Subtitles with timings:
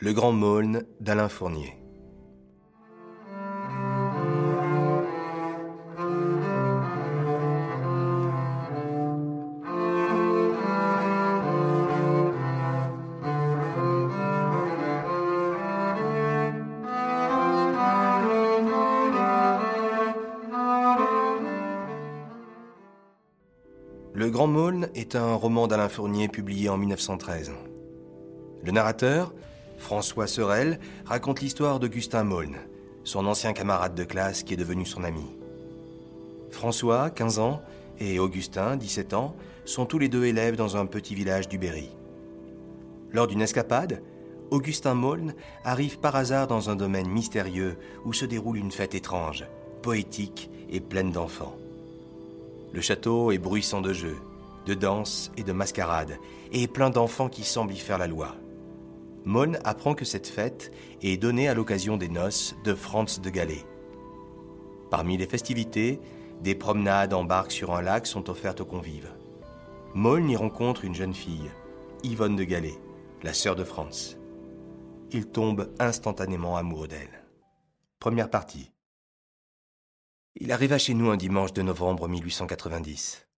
[0.00, 1.74] Le Grand Maulne d'Alain Fournier.
[24.14, 27.50] Le Grand Maulne est un roman d'Alain Fournier publié en 1913.
[28.62, 29.32] Le narrateur,
[29.78, 32.58] François Sorel, raconte l'histoire d'Augustin Maulne,
[33.04, 35.24] son ancien camarade de classe qui est devenu son ami.
[36.50, 37.62] François, 15 ans,
[38.00, 41.90] et Augustin, 17 ans, sont tous les deux élèves dans un petit village du Berry.
[43.12, 44.02] Lors d'une escapade,
[44.50, 49.44] Augustin Maulne arrive par hasard dans un domaine mystérieux où se déroule une fête étrange,
[49.82, 51.56] poétique et pleine d'enfants.
[52.72, 54.18] Le château est bruissant de jeux,
[54.66, 56.18] de danses et de mascarades,
[56.52, 58.34] et plein d'enfants qui semblent y faire la loi.
[59.28, 63.66] Maulne apprend que cette fête est donnée à l'occasion des noces de Franz de Galais.
[64.90, 66.00] Parmi les festivités,
[66.40, 69.12] des promenades en barque sur un lac sont offertes aux convives.
[69.94, 71.50] Maulne y rencontre une jeune fille,
[72.02, 72.78] Yvonne de Galais,
[73.22, 74.16] la sœur de Franz.
[75.10, 77.26] Il tombe instantanément amoureux d'elle.
[77.98, 78.72] Première partie.
[80.36, 83.28] Il arriva chez nous un dimanche de novembre 1890.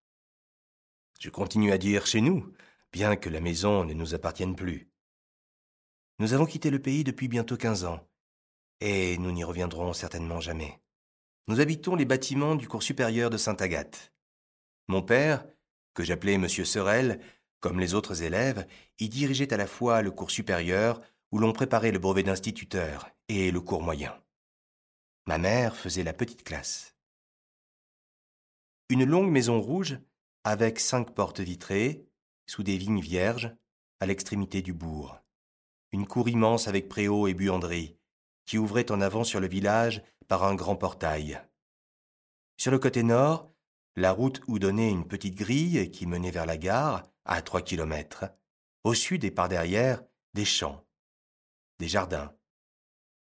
[1.19, 2.47] Je continue à dire chez nous,
[2.93, 4.87] bien que la maison ne nous appartienne plus.
[6.21, 8.07] Nous avons quitté le pays depuis bientôt quinze ans,
[8.81, 10.79] et nous n'y reviendrons certainement jamais.
[11.49, 14.13] Nous habitons les bâtiments du cours supérieur de Sainte-Agathe.
[14.87, 15.47] Mon père,
[15.95, 17.23] que j'appelais Monsieur Sorel,
[17.61, 18.67] comme les autres élèves,
[18.99, 21.01] y dirigeait à la fois le cours supérieur,
[21.33, 24.15] où l'on préparait le brevet d'instituteur, et le cours moyen.
[25.27, 26.95] Ma mère faisait la petite classe.
[28.91, 29.99] Une longue maison rouge,
[30.45, 32.05] avec cinq portes vitrées,
[32.45, 33.57] sous des vignes vierges,
[34.01, 35.19] à l'extrémité du bourg.
[35.93, 37.97] Une cour immense avec préau et buanderie,
[38.47, 41.41] qui ouvrait en avant sur le village par un grand portail.
[42.57, 43.51] Sur le côté nord,
[43.97, 48.25] la route où donnait une petite grille qui menait vers la gare, à trois kilomètres.
[48.85, 50.03] Au sud et par derrière,
[50.35, 50.85] des champs,
[51.79, 52.35] des jardins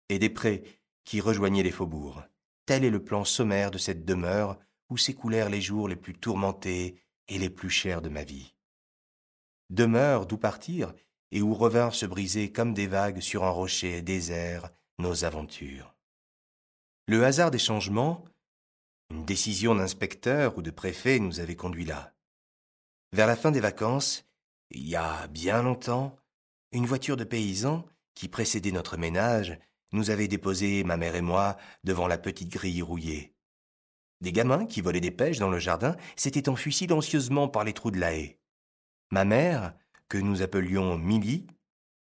[0.09, 0.63] et des prés
[1.03, 2.23] qui rejoignaient les faubourgs.
[2.65, 4.57] Tel est le plan sommaire de cette demeure
[4.89, 8.53] où s'écoulèrent les jours les plus tourmentés et les plus chers de ma vie.
[9.69, 10.93] Demeure d'où partir
[11.33, 15.95] et où revinrent se briser comme des vagues sur un rocher désert nos aventures.
[17.07, 18.23] Le hasard des changements,
[19.09, 22.13] une décision d'inspecteur ou de préfet nous avait conduits là.
[23.13, 24.25] Vers la fin des vacances,
[24.69, 26.15] il y a bien longtemps,
[26.71, 27.83] une voiture de paysan,
[28.13, 29.59] qui précédait notre ménage,
[29.91, 33.33] nous avait déposé, ma mère et moi, devant la petite grille rouillée.
[34.21, 37.91] Des gamins qui volaient des pêches dans le jardin s'étaient enfuis silencieusement par les trous
[37.91, 38.39] de la haie.
[39.11, 39.73] Ma mère,
[40.13, 41.47] que nous appelions Milly,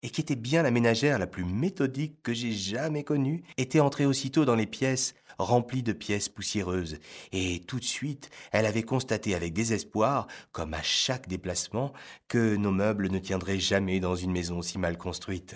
[0.03, 4.05] et qui était bien la ménagère la plus méthodique que j'ai jamais connue, était entrée
[4.05, 6.99] aussitôt dans les pièces remplies de pièces poussiéreuses,
[7.31, 11.93] et tout de suite elle avait constaté avec désespoir, comme à chaque déplacement,
[12.27, 15.55] que nos meubles ne tiendraient jamais dans une maison si mal construite.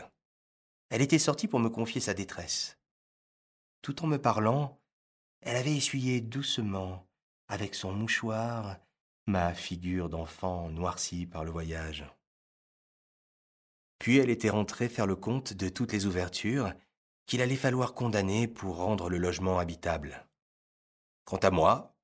[0.89, 2.77] Elle était sortie pour me confier sa détresse.
[3.81, 4.79] Tout en me parlant,
[5.41, 7.05] elle avait essuyé doucement,
[7.49, 8.77] avec son mouchoir,
[9.27, 12.05] ma figure d'enfant noircie par le voyage.
[14.05, 16.71] Puis elle était rentrée faire le compte de toutes les ouvertures
[17.25, 20.27] qu'il allait falloir condamner pour rendre le logement habitable.
[21.23, 21.97] Quant à moi,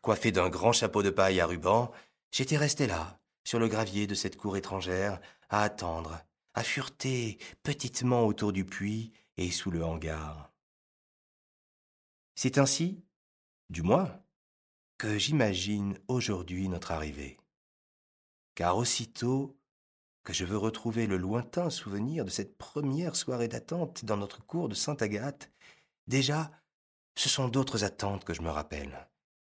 [0.00, 1.90] coiffé d'un grand chapeau de paille à ruban,
[2.30, 6.20] j'étais resté là, sur le gravier de cette cour étrangère, à attendre,
[6.54, 10.52] à fureter petitement autour du puits et sous le hangar.
[12.36, 13.02] C'est ainsi,
[13.68, 14.22] du moins,
[14.96, 17.36] que j'imagine aujourd'hui notre arrivée.
[18.54, 19.58] Car aussitôt
[20.28, 24.68] que je veux retrouver le lointain souvenir de cette première soirée d'attente dans notre cour
[24.68, 25.50] de Sainte-Agathe,
[26.06, 26.50] déjà,
[27.14, 29.08] ce sont d'autres attentes que je me rappelle.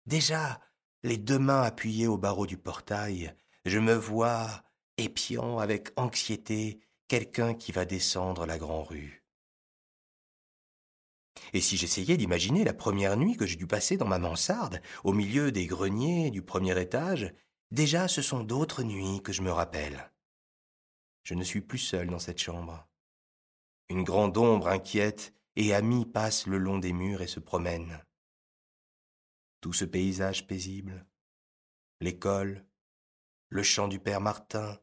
[0.07, 0.63] Déjà,
[1.03, 4.49] les deux mains appuyées au barreau du portail, je me vois
[4.97, 9.27] épiant avec anxiété quelqu'un qui va descendre la grande rue.
[11.53, 15.13] Et si j'essayais d'imaginer la première nuit que j'ai dû passer dans ma mansarde, au
[15.13, 17.35] milieu des greniers du premier étage,
[17.73, 20.12] déjà ce sont d'autres nuits que je me rappelle.
[21.23, 22.87] Je ne suis plus seul dans cette chambre.
[23.89, 28.03] Une grande ombre inquiète et amie passe le long des murs et se promène.
[29.61, 31.07] Tout ce paysage paisible,
[32.01, 32.65] l'école,
[33.49, 34.79] le champ du père Martin,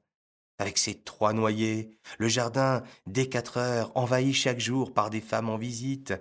[0.58, 5.50] avec ses trois noyers, le jardin dès quatre heures, envahi chaque jour par des femmes
[5.50, 6.14] en visite,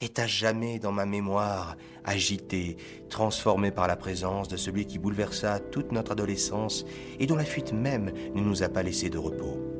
[0.00, 2.76] est à jamais dans ma mémoire, agité,
[3.08, 6.84] transformé par la présence de celui qui bouleversa toute notre adolescence
[7.18, 9.75] et dont la fuite même ne nous a pas laissé de repos.